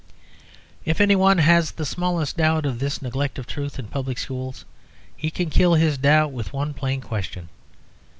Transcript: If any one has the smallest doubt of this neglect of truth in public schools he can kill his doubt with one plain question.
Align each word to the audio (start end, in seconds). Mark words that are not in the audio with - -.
If 0.83 0.99
any 0.99 1.15
one 1.15 1.37
has 1.37 1.73
the 1.73 1.85
smallest 1.85 2.37
doubt 2.37 2.65
of 2.65 2.79
this 2.79 3.03
neglect 3.03 3.37
of 3.37 3.45
truth 3.45 3.77
in 3.77 3.85
public 3.85 4.17
schools 4.17 4.65
he 5.15 5.29
can 5.29 5.51
kill 5.51 5.75
his 5.75 5.99
doubt 5.99 6.31
with 6.31 6.53
one 6.53 6.73
plain 6.73 7.01
question. 7.01 7.49